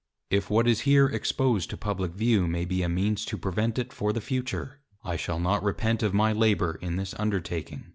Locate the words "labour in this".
6.33-7.13